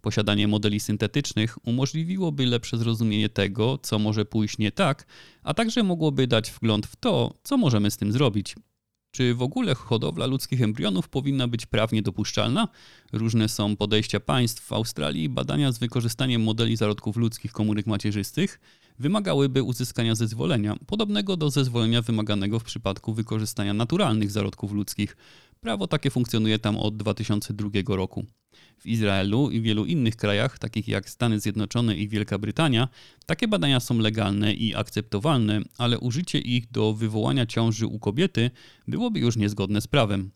Posiadanie 0.00 0.48
modeli 0.48 0.80
syntetycznych 0.80 1.66
umożliwiłoby 1.66 2.46
lepsze 2.46 2.78
zrozumienie 2.78 3.28
tego, 3.28 3.78
co 3.82 3.98
może 3.98 4.24
pójść 4.24 4.58
nie 4.58 4.72
tak, 4.72 5.06
a 5.42 5.54
także 5.54 5.82
mogłoby 5.82 6.26
dać 6.26 6.50
wgląd 6.50 6.86
w 6.86 6.96
to, 6.96 7.34
co 7.42 7.56
możemy 7.56 7.90
z 7.90 7.96
tym 7.96 8.12
zrobić. 8.12 8.54
Czy 9.12 9.34
w 9.34 9.42
ogóle 9.42 9.74
hodowla 9.74 10.26
ludzkich 10.26 10.62
embrionów 10.62 11.08
powinna 11.08 11.48
być 11.48 11.66
prawnie 11.66 12.02
dopuszczalna? 12.02 12.68
Różne 13.12 13.48
są 13.48 13.76
podejścia 13.76 14.20
państw. 14.20 14.62
W 14.62 14.72
Australii 14.72 15.28
badania 15.28 15.72
z 15.72 15.78
wykorzystaniem 15.78 16.42
modeli 16.42 16.76
zarodków 16.76 17.16
ludzkich 17.16 17.52
komórek 17.52 17.86
macierzystych 17.86 18.60
wymagałyby 18.98 19.62
uzyskania 19.62 20.14
zezwolenia, 20.14 20.76
podobnego 20.86 21.36
do 21.36 21.50
zezwolenia 21.50 22.02
wymaganego 22.02 22.58
w 22.58 22.64
przypadku 22.64 23.14
wykorzystania 23.14 23.74
naturalnych 23.74 24.30
zarodków 24.30 24.72
ludzkich. 24.72 25.16
Prawo 25.64 25.86
takie 25.86 26.10
funkcjonuje 26.10 26.58
tam 26.58 26.76
od 26.76 26.96
2002 26.96 27.70
roku. 27.96 28.24
W 28.78 28.86
Izraelu 28.86 29.50
i 29.50 29.60
wielu 29.60 29.84
innych 29.84 30.16
krajach, 30.16 30.58
takich 30.58 30.88
jak 30.88 31.10
Stany 31.10 31.40
Zjednoczone 31.40 31.96
i 31.96 32.08
Wielka 32.08 32.38
Brytania, 32.38 32.88
takie 33.26 33.48
badania 33.48 33.80
są 33.80 33.98
legalne 33.98 34.54
i 34.54 34.74
akceptowalne, 34.74 35.60
ale 35.78 35.98
użycie 35.98 36.38
ich 36.38 36.70
do 36.70 36.94
wywołania 36.94 37.46
ciąży 37.46 37.86
u 37.86 37.98
kobiety 37.98 38.50
byłoby 38.88 39.20
już 39.20 39.36
niezgodne 39.36 39.80
z 39.80 39.86
prawem. 39.86 40.30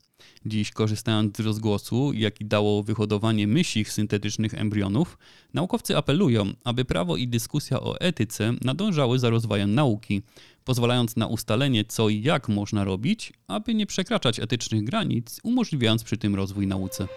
Dziś, 0.46 0.70
korzystając 0.70 1.36
z 1.36 1.40
rozgłosu, 1.40 2.12
jaki 2.12 2.44
dało 2.44 2.82
wyhodowanie 2.82 3.46
mysich 3.46 3.92
syntetycznych 3.92 4.54
embrionów, 4.54 5.18
naukowcy 5.54 5.96
apelują, 5.96 6.52
aby 6.64 6.84
prawo 6.84 7.16
i 7.16 7.28
dyskusja 7.28 7.80
o 7.80 8.00
etyce 8.00 8.52
nadążały 8.64 9.18
za 9.18 9.30
rozwojem 9.30 9.74
nauki, 9.74 10.22
pozwalając 10.64 11.16
na 11.16 11.26
ustalenie, 11.26 11.84
co 11.84 12.08
i 12.08 12.22
jak 12.22 12.48
można 12.48 12.84
robić, 12.84 13.32
aby 13.48 13.74
nie 13.74 13.86
przekraczać 13.86 14.40
etycznych 14.40 14.84
granic, 14.84 15.40
umożliwiając 15.42 16.04
przy 16.04 16.16
tym 16.16 16.34
rozwój 16.34 16.66
nauce. 16.66 17.08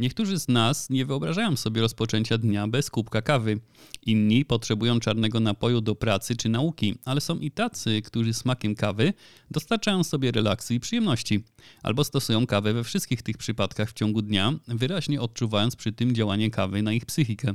Niektórzy 0.00 0.38
z 0.38 0.48
nas 0.48 0.90
nie 0.90 1.06
wyobrażają 1.06 1.56
sobie 1.56 1.80
rozpoczęcia 1.80 2.38
dnia 2.38 2.68
bez 2.68 2.90
kubka 2.90 3.22
kawy. 3.22 3.60
Inni 4.06 4.44
potrzebują 4.44 5.00
czarnego 5.00 5.40
napoju 5.40 5.80
do 5.80 5.94
pracy 5.94 6.36
czy 6.36 6.48
nauki, 6.48 6.94
ale 7.04 7.20
są 7.20 7.38
i 7.38 7.50
tacy, 7.50 8.02
którzy 8.02 8.34
smakiem 8.34 8.74
kawy 8.74 9.12
dostarczają 9.50 10.04
sobie 10.04 10.30
relaksu 10.30 10.74
i 10.74 10.80
przyjemności. 10.80 11.44
Albo 11.82 12.04
stosują 12.04 12.46
kawę 12.46 12.72
we 12.72 12.84
wszystkich 12.84 13.22
tych 13.22 13.36
przypadkach 13.36 13.90
w 13.90 13.92
ciągu 13.92 14.22
dnia, 14.22 14.52
wyraźnie 14.68 15.20
odczuwając 15.20 15.76
przy 15.76 15.92
tym 15.92 16.14
działanie 16.14 16.50
kawy 16.50 16.82
na 16.82 16.92
ich 16.92 17.06
psychikę. 17.06 17.54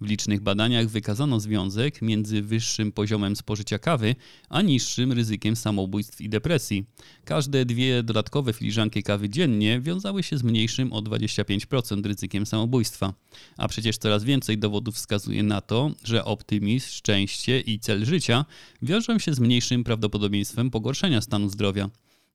W 0.00 0.06
licznych 0.06 0.40
badaniach 0.40 0.88
wykazano 0.88 1.40
związek 1.40 2.02
między 2.02 2.42
wyższym 2.42 2.92
poziomem 2.92 3.36
spożycia 3.36 3.78
kawy, 3.78 4.14
a 4.48 4.62
niższym 4.62 5.12
ryzykiem 5.12 5.56
samobójstw 5.56 6.20
i 6.20 6.28
depresji. 6.28 6.84
Każde 7.24 7.64
dwie 7.64 8.02
dodatkowe 8.02 8.52
filiżanki 8.52 9.02
kawy 9.02 9.28
dziennie 9.28 9.80
wiązały 9.80 10.22
się 10.22 10.38
z 10.38 10.42
mniejszym 10.42 10.92
o 10.92 11.02
25% 11.02 12.06
ryzykiem 12.06 12.46
samobójstwa. 12.46 13.14
A 13.56 13.68
przecież 13.68 13.98
coraz 13.98 14.24
więcej 14.24 14.58
dowodów 14.58 14.94
wskazuje 14.94 15.42
na 15.42 15.60
to, 15.60 15.90
że 16.04 16.24
optymizm, 16.24 16.88
szczęście 16.88 17.60
i 17.60 17.78
cel 17.78 18.04
życia 18.04 18.44
wiążą 18.82 19.18
się 19.18 19.34
z 19.34 19.40
mniejszym 19.40 19.84
prawdopodobieństwem 19.84 20.70
pogorszenia 20.70 21.20
stanu 21.20 21.48
zdrowia. 21.48 21.90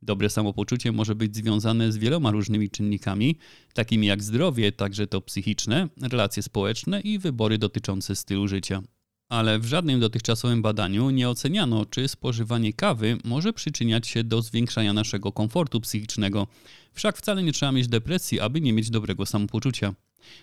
Dobre 0.05 0.29
samopoczucie 0.29 0.91
może 0.91 1.15
być 1.15 1.35
związane 1.35 1.91
z 1.91 1.97
wieloma 1.97 2.31
różnymi 2.31 2.69
czynnikami, 2.69 3.37
takimi 3.73 4.07
jak 4.07 4.23
zdrowie, 4.23 4.71
także 4.71 5.07
to 5.07 5.21
psychiczne, 5.21 5.87
relacje 6.01 6.43
społeczne 6.43 7.01
i 7.01 7.19
wybory 7.19 7.57
dotyczące 7.57 8.15
stylu 8.15 8.47
życia. 8.47 8.81
Ale 9.29 9.59
w 9.59 9.65
żadnym 9.65 9.99
dotychczasowym 9.99 10.61
badaniu 10.61 11.09
nie 11.09 11.29
oceniano, 11.29 11.85
czy 11.85 12.07
spożywanie 12.07 12.73
kawy 12.73 13.17
może 13.23 13.53
przyczyniać 13.53 14.07
się 14.07 14.23
do 14.23 14.41
zwiększania 14.41 14.93
naszego 14.93 15.31
komfortu 15.31 15.81
psychicznego. 15.81 16.47
Wszak 16.93 17.17
wcale 17.17 17.43
nie 17.43 17.53
trzeba 17.53 17.71
mieć 17.71 17.87
depresji, 17.87 18.39
aby 18.39 18.61
nie 18.61 18.73
mieć 18.73 18.89
dobrego 18.89 19.25
samopoczucia. 19.25 19.93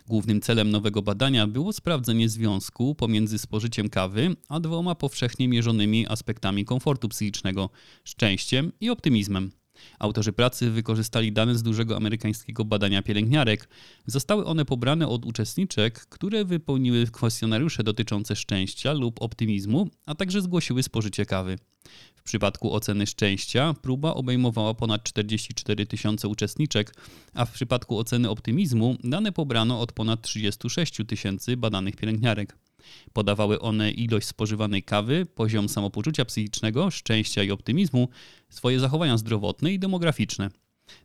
Głównym 0.06 0.40
celem 0.40 0.70
nowego 0.70 1.02
badania 1.02 1.46
było 1.46 1.72
sprawdzenie 1.72 2.28
związku 2.28 2.94
pomiędzy 2.94 3.38
spożyciem 3.38 3.88
kawy 3.88 4.36
a 4.48 4.60
dwoma 4.60 4.94
powszechnie 4.94 5.48
mierzonymi 5.48 6.06
aspektami 6.08 6.64
komfortu 6.64 7.08
psychicznego 7.08 7.70
szczęściem 8.04 8.72
i 8.80 8.90
optymizmem. 8.90 9.59
Autorzy 9.98 10.32
pracy 10.32 10.70
wykorzystali 10.70 11.32
dane 11.32 11.54
z 11.54 11.62
dużego 11.62 11.96
amerykańskiego 11.96 12.64
badania 12.64 13.02
pielęgniarek. 13.02 13.68
Zostały 14.06 14.44
one 14.44 14.64
pobrane 14.64 15.08
od 15.08 15.26
uczestniczek, 15.26 16.06
które 16.06 16.44
wypełniły 16.44 17.06
kwestionariusze 17.06 17.84
dotyczące 17.84 18.36
szczęścia 18.36 18.92
lub 18.92 19.22
optymizmu, 19.22 19.88
a 20.06 20.14
także 20.14 20.42
zgłosiły 20.42 20.82
spożycie 20.82 21.26
kawy. 21.26 21.58
W 22.14 22.22
przypadku 22.22 22.74
oceny 22.74 23.06
szczęścia 23.06 23.74
próba 23.82 24.14
obejmowała 24.14 24.74
ponad 24.74 25.02
44 25.02 25.86
tysiące 25.86 26.28
uczestniczek, 26.28 26.94
a 27.34 27.44
w 27.44 27.52
przypadku 27.52 27.98
oceny 27.98 28.30
optymizmu 28.30 28.96
dane 29.04 29.32
pobrano 29.32 29.80
od 29.80 29.92
ponad 29.92 30.22
36 30.22 31.00
tysięcy 31.06 31.56
badanych 31.56 31.96
pielęgniarek. 31.96 32.56
Podawały 33.12 33.60
one 33.60 33.90
ilość 33.90 34.26
spożywanej 34.26 34.82
kawy, 34.82 35.26
poziom 35.34 35.68
samopoczucia 35.68 36.24
psychicznego, 36.24 36.90
szczęścia 36.90 37.42
i 37.42 37.50
optymizmu, 37.50 38.08
swoje 38.48 38.80
zachowania 38.80 39.18
zdrowotne 39.18 39.72
i 39.72 39.78
demograficzne. 39.78 40.50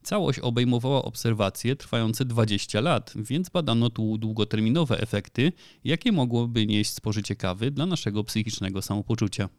Całość 0.04 0.40
obejmowała 0.40 1.04
obserwacje 1.04 1.76
trwające 1.76 2.26
20 2.26 2.82
lat, 2.82 3.14
więc 3.16 3.50
badano 3.50 3.90
tu 3.90 4.18
długoterminowe 4.18 5.00
efekty, 5.00 5.52
jakie 5.84 6.12
mogłoby 6.12 6.66
nieść 6.66 6.92
spożycie 6.92 7.36
kawy 7.36 7.72
dla 7.72 7.86
naszego 7.86 8.24
psychicznego 8.24 8.82
samopoczucia. 8.82 9.50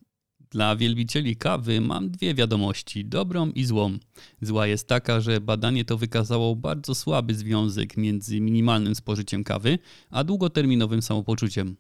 Dla 0.51 0.77
wielbicieli 0.77 1.37
kawy 1.37 1.81
mam 1.81 2.11
dwie 2.11 2.35
wiadomości, 2.35 3.05
dobrą 3.05 3.51
i 3.51 3.65
złą. 3.65 3.99
Zła 4.41 4.67
jest 4.67 4.89
taka, 4.89 5.21
że 5.21 5.41
badanie 5.41 5.85
to 5.85 5.99
wykazało 5.99 6.57
bardzo 6.57 6.95
słaby 6.95 7.35
związek 7.35 7.97
między 7.97 8.41
minimalnym 8.41 8.95
spożyciem 8.95 9.45
kawy 9.45 9.79
a 10.11 10.25
długoterminowym 10.25 11.03
samopoczuciem. 11.03 11.77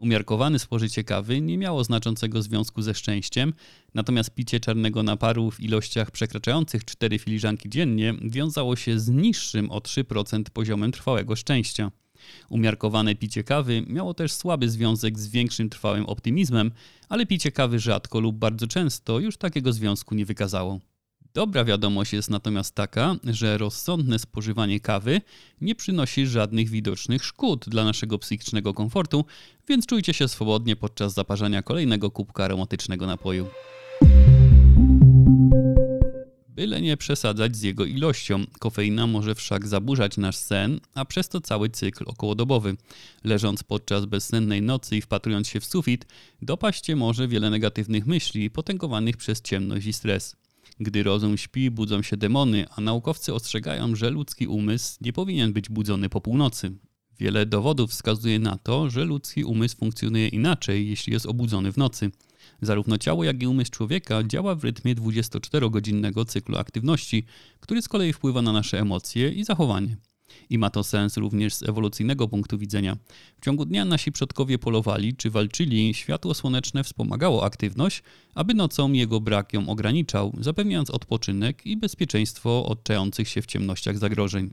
Umiarkowane 0.00 0.58
spożycie 0.58 1.04
kawy 1.04 1.40
nie 1.40 1.58
miało 1.58 1.84
znaczącego 1.84 2.42
związku 2.42 2.82
ze 2.82 2.94
szczęściem, 2.94 3.54
natomiast 3.94 4.34
picie 4.34 4.60
czarnego 4.60 5.02
naparu 5.02 5.50
w 5.50 5.60
ilościach 5.60 6.10
przekraczających 6.10 6.84
4 6.84 7.18
filiżanki 7.18 7.68
dziennie 7.68 8.14
wiązało 8.22 8.76
się 8.76 9.00
z 9.00 9.08
niższym 9.08 9.70
o 9.70 9.78
3% 9.78 10.42
poziomem 10.52 10.92
trwałego 10.92 11.36
szczęścia. 11.36 11.90
Umiarkowane 12.48 13.14
picie 13.14 13.44
kawy 13.44 13.84
miało 13.86 14.14
też 14.14 14.32
słaby 14.32 14.70
związek 14.70 15.18
z 15.18 15.28
większym 15.28 15.70
trwałym 15.70 16.06
optymizmem, 16.06 16.70
ale 17.08 17.26
picie 17.26 17.52
kawy 17.52 17.78
rzadko 17.78 18.20
lub 18.20 18.36
bardzo 18.36 18.66
często 18.66 19.18
już 19.18 19.36
takiego 19.36 19.72
związku 19.72 20.14
nie 20.14 20.26
wykazało. 20.26 20.80
Dobra 21.34 21.64
wiadomość 21.64 22.12
jest 22.12 22.30
natomiast 22.30 22.74
taka, 22.74 23.16
że 23.24 23.58
rozsądne 23.58 24.18
spożywanie 24.18 24.80
kawy 24.80 25.20
nie 25.60 25.74
przynosi 25.74 26.26
żadnych 26.26 26.68
widocznych 26.68 27.24
szkód 27.24 27.64
dla 27.68 27.84
naszego 27.84 28.18
psychicznego 28.18 28.74
komfortu, 28.74 29.24
więc 29.68 29.86
czujcie 29.86 30.14
się 30.14 30.28
swobodnie 30.28 30.76
podczas 30.76 31.14
zaparzania 31.14 31.62
kolejnego 31.62 32.10
kubka 32.10 32.44
aromatycznego 32.44 33.06
napoju. 33.06 33.46
Byle 36.48 36.80
nie 36.80 36.96
przesadzać 36.96 37.56
z 37.56 37.62
jego 37.62 37.84
ilością. 37.84 38.44
Kofeina 38.58 39.06
może 39.06 39.34
wszak 39.34 39.68
zaburzać 39.68 40.16
nasz 40.16 40.36
sen, 40.36 40.80
a 40.94 41.04
przez 41.04 41.28
to 41.28 41.40
cały 41.40 41.70
cykl 41.70 42.04
okołodobowy. 42.06 42.76
Leżąc 43.24 43.62
podczas 43.62 44.04
bezsennej 44.04 44.62
nocy 44.62 44.96
i 44.96 45.00
wpatrując 45.00 45.48
się 45.48 45.60
w 45.60 45.64
sufit, 45.64 46.06
dopaść 46.42 46.94
może 46.94 47.28
wiele 47.28 47.50
negatywnych 47.50 48.06
myśli 48.06 48.50
potęgowanych 48.50 49.16
przez 49.16 49.42
ciemność 49.42 49.86
i 49.86 49.92
stres. 49.92 50.39
Gdy 50.80 51.02
rozum 51.02 51.36
śpi, 51.36 51.70
budzą 51.70 52.02
się 52.02 52.16
demony, 52.16 52.66
a 52.76 52.80
naukowcy 52.80 53.34
ostrzegają, 53.34 53.96
że 53.96 54.10
ludzki 54.10 54.46
umysł 54.46 54.96
nie 55.00 55.12
powinien 55.12 55.52
być 55.52 55.68
budzony 55.68 56.08
po 56.08 56.20
północy. 56.20 56.72
Wiele 57.18 57.46
dowodów 57.46 57.90
wskazuje 57.90 58.38
na 58.38 58.58
to, 58.58 58.90
że 58.90 59.04
ludzki 59.04 59.44
umysł 59.44 59.76
funkcjonuje 59.76 60.28
inaczej, 60.28 60.88
jeśli 60.88 61.12
jest 61.12 61.26
obudzony 61.26 61.72
w 61.72 61.76
nocy. 61.76 62.10
Zarówno 62.62 62.98
ciało, 62.98 63.24
jak 63.24 63.42
i 63.42 63.46
umysł 63.46 63.70
człowieka 63.70 64.24
działa 64.24 64.54
w 64.54 64.64
rytmie 64.64 64.94
24-godzinnego 64.94 66.24
cyklu 66.24 66.56
aktywności, 66.56 67.24
który 67.60 67.82
z 67.82 67.88
kolei 67.88 68.12
wpływa 68.12 68.42
na 68.42 68.52
nasze 68.52 68.80
emocje 68.80 69.32
i 69.32 69.44
zachowanie. 69.44 69.96
I 70.50 70.58
ma 70.58 70.70
to 70.70 70.84
sens 70.84 71.16
również 71.16 71.54
z 71.54 71.62
ewolucyjnego 71.62 72.28
punktu 72.28 72.58
widzenia. 72.58 72.96
W 73.40 73.44
ciągu 73.44 73.64
dnia 73.64 73.84
nasi 73.84 74.12
przodkowie 74.12 74.58
polowali 74.58 75.16
czy 75.16 75.30
walczyli, 75.30 75.94
światło 75.94 76.34
słoneczne 76.34 76.84
wspomagało 76.84 77.44
aktywność, 77.44 78.02
aby 78.34 78.54
nocą 78.54 78.92
jego 78.92 79.20
brak 79.20 79.52
ją 79.52 79.68
ograniczał, 79.68 80.32
zapewniając 80.40 80.90
odpoczynek 80.90 81.66
i 81.66 81.76
bezpieczeństwo 81.76 82.66
od 82.66 82.84
czających 82.84 83.28
się 83.28 83.42
w 83.42 83.46
ciemnościach 83.46 83.98
zagrożeń. 83.98 84.50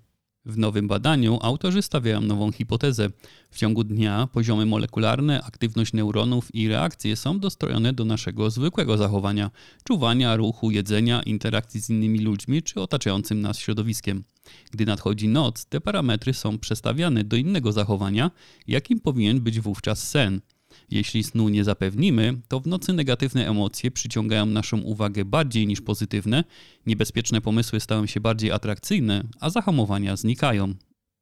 W 0.47 0.57
nowym 0.57 0.87
badaniu 0.87 1.39
autorzy 1.41 1.81
stawiają 1.81 2.21
nową 2.21 2.51
hipotezę. 2.51 3.09
W 3.51 3.57
ciągu 3.57 3.83
dnia 3.83 4.27
poziomy 4.33 4.65
molekularne, 4.65 5.43
aktywność 5.43 5.93
neuronów 5.93 6.55
i 6.55 6.67
reakcje 6.67 7.15
są 7.15 7.39
dostrojone 7.39 7.93
do 7.93 8.05
naszego 8.05 8.49
zwykłego 8.49 8.97
zachowania 8.97 9.51
czuwania, 9.83 10.35
ruchu, 10.35 10.71
jedzenia, 10.71 11.23
interakcji 11.23 11.81
z 11.81 11.89
innymi 11.89 12.19
ludźmi 12.19 12.63
czy 12.63 12.81
otaczającym 12.81 13.41
nas 13.41 13.57
środowiskiem. 13.57 14.23
Gdy 14.71 14.85
nadchodzi 14.85 15.27
noc, 15.27 15.65
te 15.65 15.81
parametry 15.81 16.33
są 16.33 16.59
przestawiane 16.59 17.23
do 17.23 17.35
innego 17.35 17.71
zachowania, 17.71 18.31
jakim 18.67 18.99
powinien 18.99 19.39
być 19.39 19.59
wówczas 19.59 20.09
sen. 20.09 20.41
Jeśli 20.91 21.23
snu 21.23 21.49
nie 21.49 21.63
zapewnimy, 21.63 22.41
to 22.47 22.59
w 22.59 22.67
nocy 22.67 22.93
negatywne 22.93 23.49
emocje 23.49 23.91
przyciągają 23.91 24.45
naszą 24.45 24.81
uwagę 24.81 25.25
bardziej 25.25 25.67
niż 25.67 25.81
pozytywne, 25.81 26.43
niebezpieczne 26.85 27.41
pomysły 27.41 27.79
stają 27.79 28.05
się 28.05 28.19
bardziej 28.19 28.51
atrakcyjne, 28.51 29.23
a 29.39 29.49
zahamowania 29.49 30.15
znikają. 30.15 30.73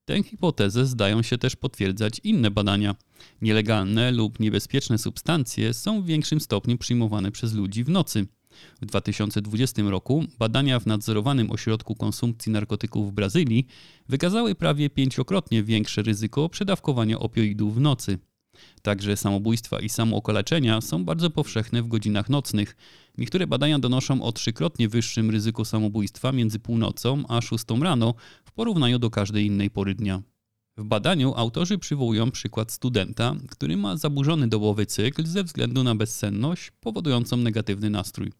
Tę 0.05 0.23
hipotezę 0.23 0.85
zdają 0.85 1.21
się 1.21 1.37
też 1.37 1.55
potwierdzać 1.55 2.21
inne 2.23 2.51
badania. 2.51 2.95
Nielegalne 3.41 4.11
lub 4.11 4.39
niebezpieczne 4.39 4.97
substancje 4.97 5.73
są 5.73 6.01
w 6.01 6.05
większym 6.05 6.39
stopniu 6.39 6.77
przyjmowane 6.77 7.31
przez 7.31 7.53
ludzi 7.53 7.83
w 7.83 7.89
nocy. 7.89 8.27
W 8.81 8.85
2020 8.85 9.81
roku 9.81 10.23
badania 10.39 10.79
w 10.79 10.85
nadzorowanym 10.85 11.51
ośrodku 11.51 11.95
konsumpcji 11.95 12.51
narkotyków 12.51 13.09
w 13.09 13.13
Brazylii 13.13 13.67
wykazały 14.09 14.55
prawie 14.55 14.89
pięciokrotnie 14.89 15.63
większe 15.63 16.01
ryzyko 16.01 16.49
przedawkowania 16.49 17.19
opioidów 17.19 17.75
w 17.75 17.79
nocy. 17.79 18.19
Także 18.81 19.17
samobójstwa 19.17 19.79
i 19.79 19.89
samookaleczenia 19.89 20.81
są 20.81 21.05
bardzo 21.05 21.29
powszechne 21.29 21.83
w 21.83 21.87
godzinach 21.87 22.29
nocnych. 22.29 22.75
Niektóre 23.17 23.47
badania 23.47 23.79
donoszą 23.79 24.21
o 24.21 24.31
trzykrotnie 24.31 24.89
wyższym 24.89 25.29
ryzyku 25.29 25.65
samobójstwa 25.65 26.31
między 26.31 26.59
północą 26.59 27.23
a 27.27 27.41
szóstą 27.41 27.83
rano 27.83 28.13
w 28.45 28.51
porównaniu 28.51 28.99
do 28.99 29.09
każdej 29.09 29.45
innej 29.45 29.69
pory 29.69 29.95
dnia. 29.95 30.21
W 30.77 30.83
badaniu 30.83 31.33
autorzy 31.35 31.77
przywołują 31.77 32.31
przykład 32.31 32.71
studenta, 32.71 33.35
który 33.49 33.77
ma 33.77 33.97
zaburzony 33.97 34.47
dobowy 34.47 34.85
cykl 34.85 35.25
ze 35.25 35.43
względu 35.43 35.83
na 35.83 35.95
bezsenność 35.95 36.71
powodującą 36.79 37.37
negatywny 37.37 37.89
nastrój. 37.89 38.31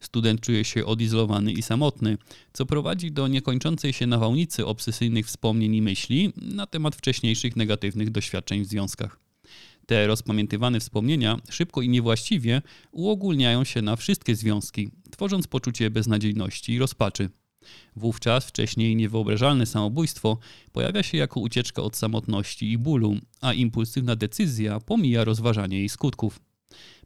Student 0.00 0.40
czuje 0.40 0.64
się 0.64 0.86
odizolowany 0.86 1.52
i 1.52 1.62
samotny, 1.62 2.18
co 2.52 2.66
prowadzi 2.66 3.12
do 3.12 3.28
niekończącej 3.28 3.92
się 3.92 4.06
nawałnicy 4.06 4.66
obsesyjnych 4.66 5.26
wspomnień 5.26 5.74
i 5.74 5.82
myśli 5.82 6.32
na 6.36 6.66
temat 6.66 6.96
wcześniejszych 6.96 7.56
negatywnych 7.56 8.10
doświadczeń 8.10 8.62
w 8.62 8.66
związkach. 8.66 9.25
Te 9.86 10.06
rozpamiętywane 10.06 10.80
wspomnienia 10.80 11.36
szybko 11.50 11.82
i 11.82 11.88
niewłaściwie 11.88 12.62
uogólniają 12.92 13.64
się 13.64 13.82
na 13.82 13.96
wszystkie 13.96 14.36
związki, 14.36 14.90
tworząc 15.10 15.46
poczucie 15.46 15.90
beznadziejności 15.90 16.72
i 16.72 16.78
rozpaczy. 16.78 17.30
Wówczas 17.96 18.44
wcześniej 18.44 18.96
niewyobrażalne 18.96 19.66
samobójstwo 19.66 20.38
pojawia 20.72 21.02
się 21.02 21.18
jako 21.18 21.40
ucieczka 21.40 21.82
od 21.82 21.96
samotności 21.96 22.72
i 22.72 22.78
bólu, 22.78 23.16
a 23.40 23.52
impulsywna 23.52 24.16
decyzja 24.16 24.80
pomija 24.80 25.24
rozważanie 25.24 25.78
jej 25.78 25.88
skutków. 25.88 26.40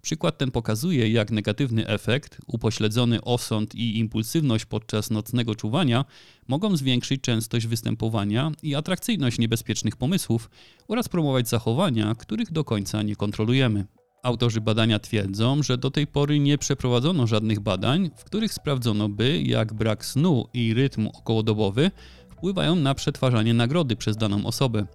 Przykład 0.03 0.39
ten 0.39 0.51
pokazuje, 0.51 1.09
jak 1.09 1.31
negatywny 1.31 1.87
efekt, 1.87 2.39
upośledzony 2.47 3.25
osąd 3.25 3.75
i 3.75 3.99
impulsywność 3.99 4.65
podczas 4.65 5.11
nocnego 5.11 5.55
czuwania 5.55 6.05
mogą 6.49 6.77
zwiększyć 6.77 7.21
częstość 7.21 7.67
występowania 7.67 8.53
i 8.63 8.75
atrakcyjność 8.75 9.39
niebezpiecznych 9.39 9.97
pomysłów 9.97 10.51
oraz 10.89 11.09
promować 11.09 11.49
zachowania, 11.49 12.15
których 12.15 12.53
do 12.53 12.65
końca 12.65 13.03
nie 13.03 13.17
kontrolujemy. 13.17 13.87
Autorzy 14.23 14.61
badania 14.61 14.99
twierdzą, 14.99 15.63
że 15.63 15.79
do 15.79 15.91
tej 15.91 16.07
pory 16.07 16.39
nie 16.39 16.59
przeprowadzono 16.59 17.27
żadnych 17.27 17.61
badań, 17.61 18.11
w 18.17 18.25
których 18.25 18.53
sprawdzono 18.53 19.09
by, 19.09 19.43
jak 19.43 19.75
brak 19.75 20.05
snu 20.05 20.47
i 20.55 20.75
rytm 20.75 21.07
okołodobowy 21.07 21.91
wpływają 22.31 22.77
na 22.77 22.95
przetwarzanie 22.95 23.55
nagrody 23.55 23.97
przez 23.97 24.17
daną 24.17 24.47
osobę. 24.47 24.87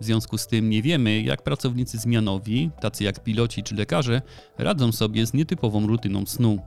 W 0.00 0.04
związku 0.04 0.38
z 0.38 0.46
tym 0.46 0.70
nie 0.70 0.82
wiemy, 0.82 1.22
jak 1.22 1.42
pracownicy 1.42 1.98
zmianowi, 1.98 2.70
tacy 2.80 3.04
jak 3.04 3.24
piloci 3.24 3.62
czy 3.62 3.74
lekarze, 3.74 4.22
radzą 4.58 4.92
sobie 4.92 5.26
z 5.26 5.34
nietypową 5.34 5.86
rutyną 5.86 6.26
snu. 6.26 6.58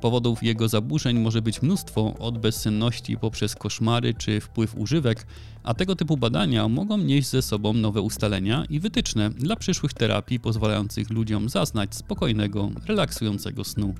Powodów 0.00 0.42
jego 0.42 0.68
zaburzeń 0.68 1.18
może 1.18 1.42
być 1.42 1.62
mnóstwo, 1.62 2.14
od 2.18 2.38
bezsenności 2.38 3.16
poprzez 3.16 3.54
koszmary 3.54 4.14
czy 4.14 4.40
wpływ 4.40 4.76
używek, 4.76 5.26
a 5.62 5.74
tego 5.74 5.96
typu 5.96 6.16
badania 6.16 6.68
mogą 6.68 6.98
nieść 6.98 7.28
ze 7.28 7.42
sobą 7.42 7.72
nowe 7.72 8.00
ustalenia 8.00 8.64
i 8.70 8.80
wytyczne 8.80 9.30
dla 9.30 9.56
przyszłych 9.56 9.94
terapii 9.94 10.40
pozwalających 10.40 11.10
ludziom 11.10 11.48
zaznać 11.48 11.94
spokojnego, 11.94 12.70
relaksującego 12.86 13.64
snu. 13.64 13.94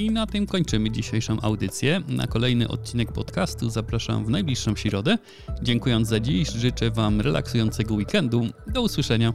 I 0.00 0.10
na 0.10 0.26
tym 0.26 0.46
kończymy 0.46 0.90
dzisiejszą 0.90 1.40
audycję. 1.40 2.02
Na 2.08 2.26
kolejny 2.26 2.68
odcinek 2.68 3.12
podcastu 3.12 3.70
zapraszam 3.70 4.24
w 4.24 4.30
najbliższą 4.30 4.76
środę. 4.76 5.18
Dziękując 5.62 6.08
za 6.08 6.20
dziś, 6.20 6.52
życzę 6.52 6.90
Wam 6.90 7.20
relaksującego 7.20 7.94
weekendu. 7.94 8.46
Do 8.66 8.82
usłyszenia. 8.82 9.32